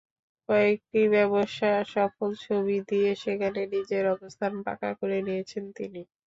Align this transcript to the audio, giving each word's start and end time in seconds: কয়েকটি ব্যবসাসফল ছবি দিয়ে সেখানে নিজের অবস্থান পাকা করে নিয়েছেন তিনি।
কয়েকটি 0.49 1.01
ব্যবসাসফল 1.13 2.31
ছবি 2.43 2.77
দিয়ে 2.89 3.11
সেখানে 3.23 3.61
নিজের 3.73 4.03
অবস্থান 4.15 4.53
পাকা 4.65 4.89
করে 4.99 5.17
নিয়েছেন 5.27 5.63
তিনি। 5.77 6.01